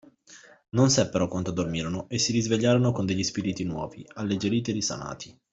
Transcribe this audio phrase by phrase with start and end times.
[0.69, 5.39] Non seppero quanto dormirono, e si risvegliarono con degli spiriti nuovi, alleggeriti e risanati.